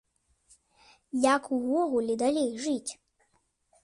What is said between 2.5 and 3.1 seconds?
жыць?